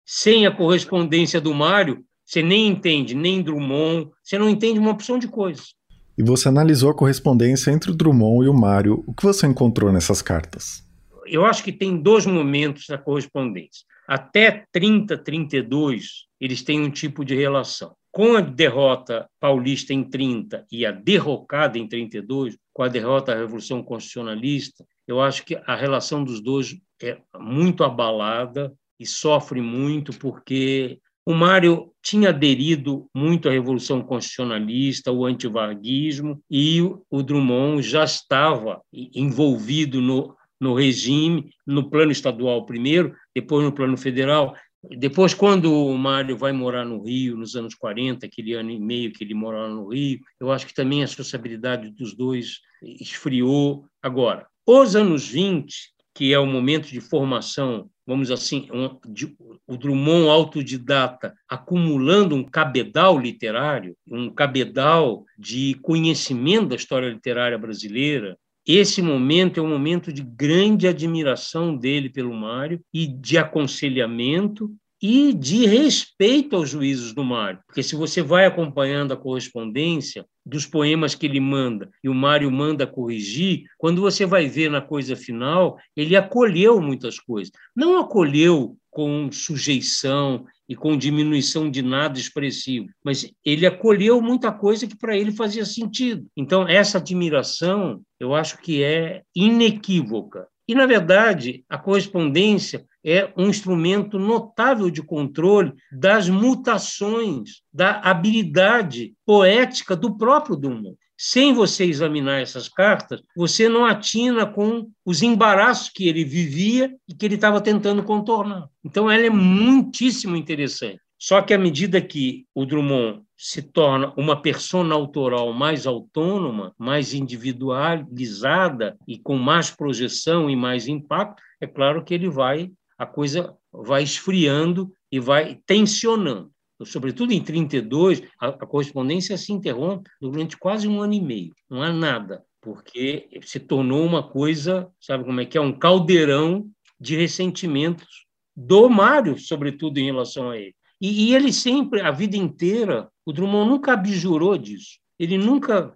[0.04, 5.20] Sem a correspondência do Mário, você nem entende nem Drummond, você não entende uma opção
[5.20, 5.74] de coisas.
[6.18, 9.04] E você analisou a correspondência entre o Drummond e o Mário.
[9.06, 10.82] O que você encontrou nessas cartas?
[11.26, 13.86] Eu acho que tem dois momentos na correspondência.
[14.08, 17.94] Até 30, 32, eles têm um tipo de relação.
[18.10, 23.38] Com a derrota paulista em 30 e a derrocada em 32, com a derrota da
[23.38, 30.16] Revolução Constitucionalista, eu acho que a relação dos dois é muito abalada e sofre muito
[30.18, 38.02] porque o Mário tinha aderido muito à Revolução Constitucionalista, ao antivarguismo, e o Drummond já
[38.02, 44.56] estava envolvido no, no regime, no plano estadual primeiro, depois no plano federal.
[44.98, 49.12] Depois, quando o Mário vai morar no Rio, nos anos 40, aquele ano e meio
[49.12, 53.86] que ele morava no Rio, eu acho que também a sociabilidade dos dois esfriou.
[54.02, 54.44] Agora,
[54.80, 60.28] os anos 20, que é o momento de formação, vamos assim, um, de, o Drummond
[60.28, 69.58] autodidata acumulando um cabedal literário, um cabedal de conhecimento da história literária brasileira, esse momento
[69.58, 74.70] é um momento de grande admiração dele pelo Mário e de aconselhamento
[75.02, 77.58] e de respeito aos juízos do Mário.
[77.66, 82.50] Porque se você vai acompanhando a correspondência dos poemas que ele manda e o Mário
[82.52, 87.52] manda corrigir, quando você vai ver na coisa final, ele acolheu muitas coisas.
[87.74, 94.86] Não acolheu com sujeição e com diminuição de nada expressivo, mas ele acolheu muita coisa
[94.86, 96.26] que para ele fazia sentido.
[96.36, 100.46] Então, essa admiração, eu acho que é inequívoca.
[100.68, 109.14] E, na verdade, a correspondência é um instrumento notável de controle das mutações, da habilidade
[109.26, 110.96] poética do próprio Drummond.
[111.16, 117.14] Sem você examinar essas cartas, você não atina com os embaraços que ele vivia e
[117.14, 118.68] que ele estava tentando contornar.
[118.84, 121.00] Então, ela é muitíssimo interessante.
[121.16, 127.14] Só que à medida que o Drummond se torna uma persona autoral mais autônoma, mais
[127.14, 133.56] individualizada e com mais projeção e mais impacto, é claro que ele vai a coisa
[133.72, 136.52] vai esfriando e vai tensionando.
[136.84, 141.52] Sobretudo em 32, a, a correspondência se interrompe durante quase um ano e meio.
[141.68, 145.60] Não há nada, porque se tornou uma coisa, sabe como é que é?
[145.60, 146.68] Um caldeirão
[147.00, 148.24] de ressentimentos
[148.56, 150.74] do Mário, sobretudo em relação a ele.
[151.00, 154.98] E, e ele sempre, a vida inteira, o Drummond nunca abjurou disso.
[155.18, 155.92] Ele nunca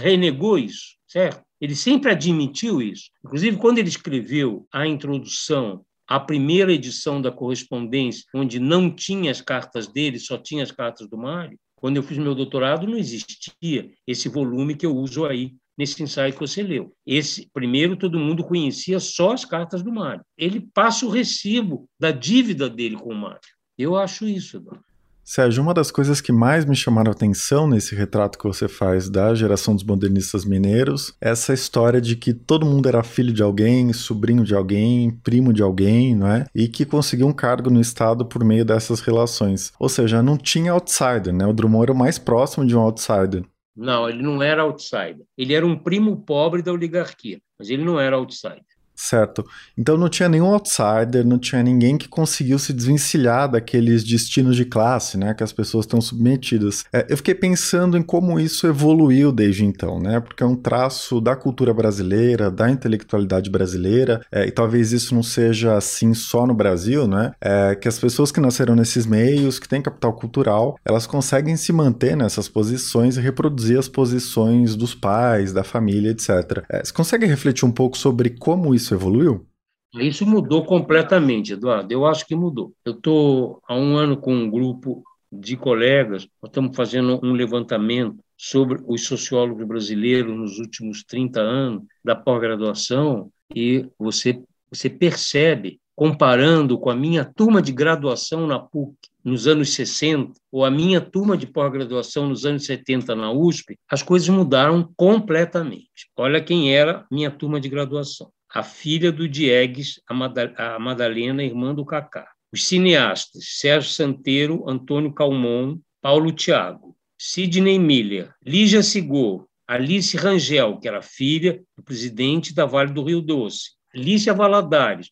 [0.00, 1.42] renegou isso, certo?
[1.60, 3.10] Ele sempre admitiu isso.
[3.24, 9.42] Inclusive, quando ele escreveu a introdução à primeira edição da correspondência, onde não tinha as
[9.42, 13.90] cartas dele, só tinha as cartas do Mário, quando eu fiz meu doutorado, não existia
[14.06, 16.92] esse volume que eu uso aí nesse ensaio que você leu.
[17.06, 20.24] Esse primeiro todo mundo conhecia só as cartas do Mário.
[20.36, 23.40] Ele passa o recibo da dívida dele com o Mário.
[23.76, 24.87] Eu acho isso, Eduardo.
[25.30, 29.10] Sérgio, uma das coisas que mais me chamaram a atenção nesse retrato que você faz
[29.10, 33.42] da geração dos modernistas mineiros é essa história de que todo mundo era filho de
[33.42, 36.46] alguém, sobrinho de alguém, primo de alguém, não é?
[36.54, 39.70] E que conseguiu um cargo no Estado por meio dessas relações.
[39.78, 41.46] Ou seja, não tinha outsider, né?
[41.46, 43.44] O Drummond era o mais próximo de um outsider.
[43.76, 45.26] Não, ele não era outsider.
[45.36, 48.64] Ele era um primo pobre da oligarquia, mas ele não era outsider.
[48.98, 49.46] Certo.
[49.78, 54.64] Então não tinha nenhum outsider, não tinha ninguém que conseguiu se desvencilhar daqueles destinos de
[54.64, 56.84] classe, né, que as pessoas estão submetidas.
[56.92, 61.20] É, eu fiquei pensando em como isso evoluiu desde então, né, porque é um traço
[61.20, 66.52] da cultura brasileira, da intelectualidade brasileira, é, e talvez isso não seja assim só no
[66.52, 71.06] Brasil, né, é, que as pessoas que nasceram nesses meios, que têm capital cultural, elas
[71.06, 76.64] conseguem se manter nessas posições e reproduzir as posições dos pais, da família, etc.
[76.68, 79.46] É, você consegue refletir um pouco sobre como isso isso evoluiu?
[79.94, 81.92] Isso mudou completamente, Eduardo.
[81.92, 82.72] Eu acho que mudou.
[82.84, 88.16] Eu estou há um ano com um grupo de colegas, nós estamos fazendo um levantamento
[88.36, 96.78] sobre os sociólogos brasileiros nos últimos 30 anos da pós-graduação e você, você percebe, comparando
[96.78, 101.36] com a minha turma de graduação na PUC nos anos 60 ou a minha turma
[101.36, 106.08] de pós-graduação nos anos 70 na USP, as coisas mudaram completamente.
[106.16, 111.84] Olha quem era minha turma de graduação a filha do Diegues, a Madalena, irmã do
[111.84, 112.28] Cacá.
[112.52, 120.88] Os cineastas Sérgio Santeiro, Antônio Calmon, Paulo Tiago, Sidney Miller, Lígia Sigor, Alice Rangel, que
[120.88, 125.08] era filha do presidente da Vale do Rio Doce, Lícia Valadares,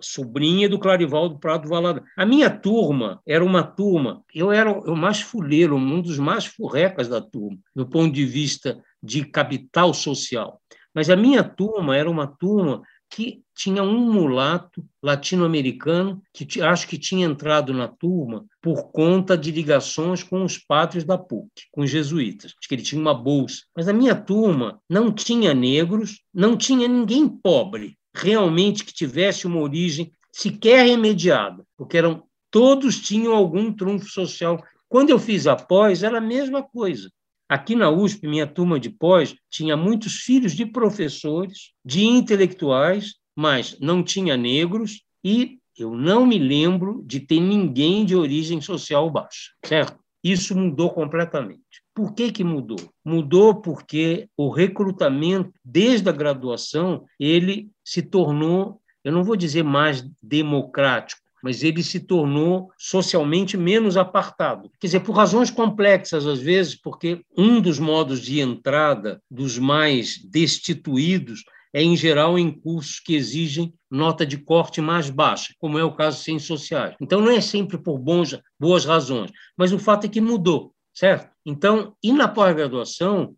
[0.00, 2.08] sobrinha do Clarivaldo Prado Valadares.
[2.16, 7.08] A minha turma era uma turma, eu era o mais fuleiro, um dos mais furrecas
[7.08, 10.60] da turma, do ponto de vista de capital social.
[10.94, 16.98] Mas a minha turma era uma turma que tinha um mulato latino-americano que acho que
[16.98, 21.90] tinha entrado na turma por conta de ligações com os padres da PUC, com os
[21.90, 22.52] jesuítas.
[22.58, 23.62] Acho que ele tinha uma bolsa.
[23.76, 29.60] Mas a minha turma não tinha negros, não tinha ninguém pobre, realmente que tivesse uma
[29.60, 34.62] origem sequer remediada, porque eram todos tinham algum trunfo social.
[34.88, 37.10] Quando eu fiz a pós, era a mesma coisa.
[37.54, 43.78] Aqui na USP, minha turma de pós tinha muitos filhos de professores, de intelectuais, mas
[43.78, 49.52] não tinha negros e eu não me lembro de ter ninguém de origem social baixa,
[49.64, 49.96] certo?
[50.20, 51.62] Isso mudou completamente.
[51.94, 52.92] Por que, que mudou?
[53.04, 60.04] Mudou porque o recrutamento, desde a graduação, ele se tornou, eu não vou dizer mais
[60.20, 64.70] democrático, mas ele se tornou socialmente menos apartado.
[64.80, 70.18] Quer dizer, por razões complexas, às vezes, porque um dos modos de entrada dos mais
[70.24, 75.84] destituídos é, em geral, em cursos que exigem nota de corte mais baixa, como é
[75.84, 76.94] o caso de ciências sociais.
[77.00, 81.28] Então, não é sempre por bons, boas razões, mas o fato é que mudou certo?
[81.44, 83.34] Então, e na pós-graduação,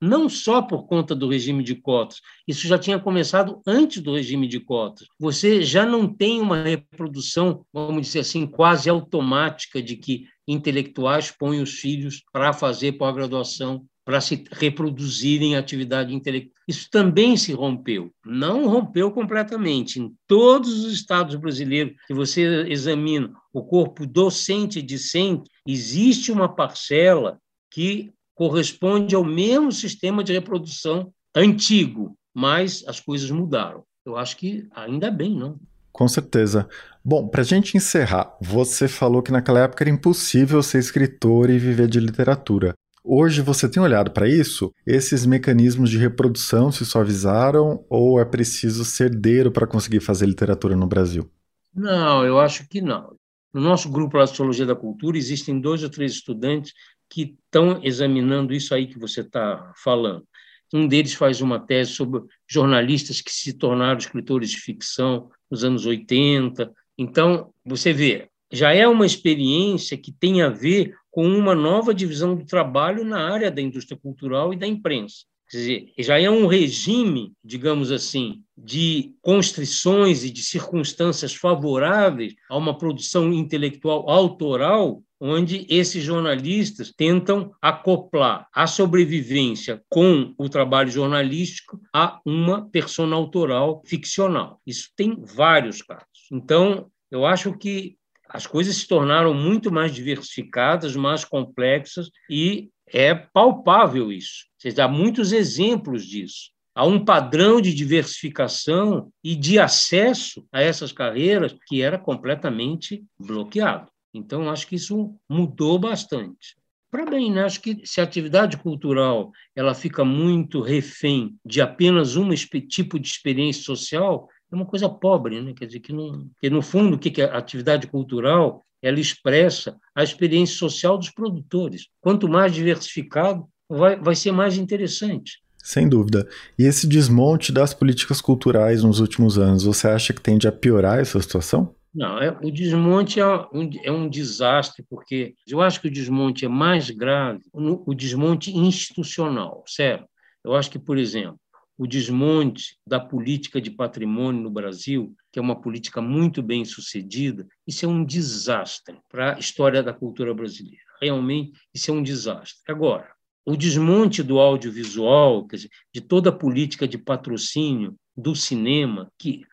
[0.00, 4.46] não só por conta do regime de cotas, isso já tinha começado antes do regime
[4.46, 10.24] de cotas, você já não tem uma reprodução, vamos dizer assim, quase automática de que
[10.48, 16.54] intelectuais põem os filhos para fazer pós-graduação para se reproduzirem atividade intelectual.
[16.66, 18.10] Isso também se rompeu.
[18.24, 20.00] Não rompeu completamente.
[20.00, 26.48] Em todos os estados brasileiros que você examina o corpo docente e discente, existe uma
[26.48, 27.38] parcela
[27.70, 33.84] que corresponde ao mesmo sistema de reprodução antigo, mas as coisas mudaram.
[34.04, 35.58] Eu acho que ainda bem, não?
[35.92, 36.68] Com certeza.
[37.04, 41.58] Bom, para a gente encerrar, você falou que naquela época era impossível ser escritor e
[41.58, 42.74] viver de literatura.
[43.02, 44.72] Hoje você tem olhado para isso?
[44.86, 50.76] Esses mecanismos de reprodução se suavizaram ou é preciso ser herdeiro para conseguir fazer literatura
[50.76, 51.30] no Brasil?
[51.74, 53.16] Não, eu acho que não.
[53.52, 56.72] No nosso grupo de Sociologia da Cultura existem dois ou três estudantes
[57.08, 60.24] que estão examinando isso aí que você está falando.
[60.72, 65.84] Um deles faz uma tese sobre jornalistas que se tornaram escritores de ficção nos anos
[65.84, 66.72] 80.
[66.96, 72.34] Então, você vê, já é uma experiência que tem a ver com uma nova divisão
[72.34, 75.24] do trabalho na área da indústria cultural e da imprensa.
[75.50, 82.56] Quer dizer, já é um regime, digamos assim, de constrições e de circunstâncias favoráveis a
[82.56, 91.80] uma produção intelectual autoral, onde esses jornalistas tentam acoplar a sobrevivência com o trabalho jornalístico
[91.92, 94.60] a uma persona autoral ficcional.
[94.64, 96.06] Isso tem vários casos.
[96.30, 97.96] Então, eu acho que
[98.32, 104.46] as coisas se tornaram muito mais diversificadas, mais complexas e é palpável isso.
[104.78, 106.50] Há muitos exemplos disso.
[106.74, 113.90] Há um padrão de diversificação e de acesso a essas carreiras que era completamente bloqueado.
[114.14, 116.56] Então, acho que isso mudou bastante.
[116.90, 117.44] Para bem, né?
[117.44, 122.28] acho que se a atividade cultural ela fica muito refém de apenas um
[122.68, 125.52] tipo de experiência social, é uma coisa pobre, né?
[125.54, 129.76] Quer dizer que, não, que no fundo o que é a atividade cultural ela expressa
[129.94, 131.88] a experiência social dos produtores.
[132.00, 135.42] Quanto mais diversificado, vai, vai ser mais interessante.
[135.62, 136.26] Sem dúvida.
[136.58, 140.98] E esse desmonte das políticas culturais nos últimos anos, você acha que tende a piorar
[140.98, 141.74] essa situação?
[141.94, 146.44] Não, é, o desmonte é um, é um desastre, porque eu acho que o desmonte
[146.44, 150.06] é mais grave, o, o desmonte institucional, certo?
[150.42, 151.38] Eu acho que, por exemplo,
[151.80, 157.48] o desmonte da política de patrimônio no Brasil, que é uma política muito bem sucedida,
[157.66, 160.84] isso é um desastre para a história da cultura brasileira.
[161.00, 162.60] Realmente, isso é um desastre.
[162.68, 163.10] Agora,
[163.46, 169.46] o desmonte do audiovisual, dizer, de toda a política de patrocínio do cinema, que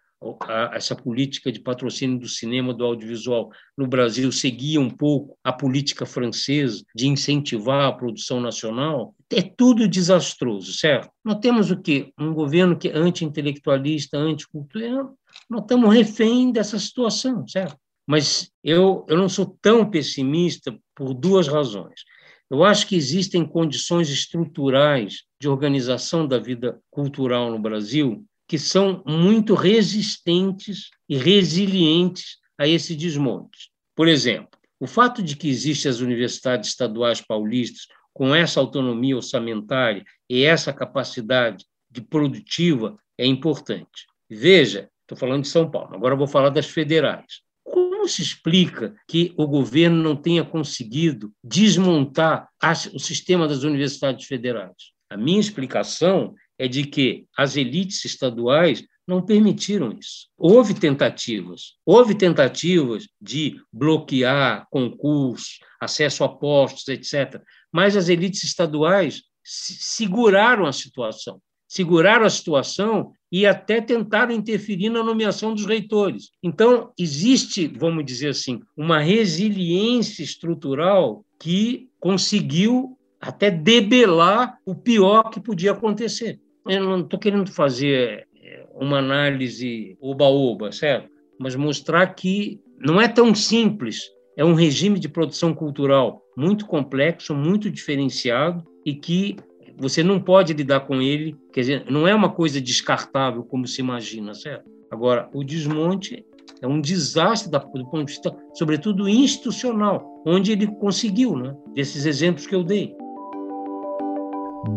[0.73, 6.05] essa política de patrocínio do cinema, do audiovisual no Brasil seguia um pouco a política
[6.05, 11.09] francesa de incentivar a produção nacional, é tudo desastroso, certo?
[11.23, 12.11] Nós temos o quê?
[12.19, 15.07] Um governo que é anti-intelectualista, anti-cultura.
[15.49, 17.77] Nós estamos refém dessa situação, certo?
[18.07, 22.01] Mas eu, eu não sou tão pessimista por duas razões.
[22.49, 29.03] Eu acho que existem condições estruturais de organização da vida cultural no Brasil que são
[29.05, 33.69] muito resistentes e resilientes a esse desmonte.
[33.95, 40.03] Por exemplo, o fato de que existem as universidades estaduais paulistas com essa autonomia orçamentária
[40.29, 44.05] e essa capacidade de produtiva é importante.
[44.29, 47.41] Veja, estou falando de São Paulo, agora vou falar das federais.
[47.63, 52.47] Como se explica que o governo não tenha conseguido desmontar
[52.93, 54.91] o sistema das universidades federais?
[55.09, 60.27] A minha explicação é de que as elites estaduais não permitiram isso.
[60.37, 67.41] Houve tentativas, houve tentativas de bloquear concursos, acesso a postos, etc.
[67.71, 75.01] Mas as elites estaduais seguraram a situação, seguraram a situação e até tentaram interferir na
[75.01, 76.31] nomeação dos reitores.
[76.43, 85.39] Então, existe, vamos dizer assim, uma resiliência estrutural que conseguiu até debelar o pior que
[85.39, 86.39] podia acontecer.
[86.67, 91.09] Eu não estou querendo fazer é, uma análise oba-oba, certo?
[91.39, 94.03] Mas mostrar que não é tão simples.
[94.35, 99.35] É um regime de produção cultural muito complexo, muito diferenciado e que
[99.79, 103.81] você não pode lidar com ele, quer dizer, não é uma coisa descartável como se
[103.81, 104.69] imagina, certo?
[104.89, 106.25] Agora, o desmonte
[106.61, 111.55] é um desastre do ponto de vista, sobretudo institucional, onde ele conseguiu, né?
[111.73, 112.95] Desses exemplos que eu dei.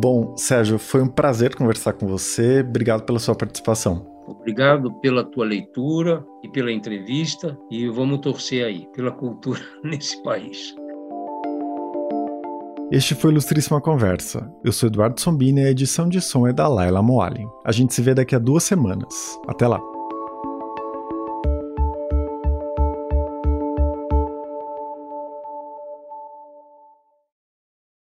[0.01, 2.61] Bom, Sérgio, foi um prazer conversar com você.
[2.61, 4.07] Obrigado pela sua participação.
[4.27, 10.75] Obrigado pela tua leitura e pela entrevista e vamos torcer aí pela cultura nesse país.
[12.91, 14.51] Este foi Ilustríssima Conversa.
[14.65, 17.47] Eu sou Eduardo Sombini e a edição de som é da Laila Moalin.
[17.63, 19.39] A gente se vê daqui a duas semanas.
[19.47, 19.90] Até lá!